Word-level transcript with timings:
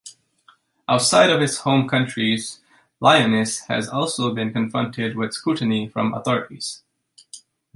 Outside 0.89 1.29
of 1.29 1.43
its 1.43 1.57
home 1.57 1.87
countries, 1.87 2.59
Lyoness 3.03 3.67
has 3.67 3.87
also 3.87 4.33
been 4.33 4.51
confronted 4.51 5.15
with 5.15 5.31
scrutiny 5.33 5.87
from 5.89 6.15
authorities. 6.15 6.81